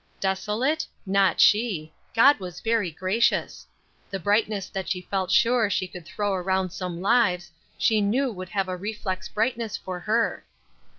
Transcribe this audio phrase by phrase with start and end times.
[0.19, 0.87] Desolate?
[1.05, 3.67] Not she; God was very gracious.
[4.09, 8.49] The brightness that she felt sure she could throw around some lives, she knew would
[8.49, 10.43] have a reflex brightness for her.